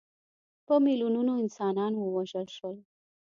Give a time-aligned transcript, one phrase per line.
[0.65, 2.77] په میلیونونو انسانان ووژل شول.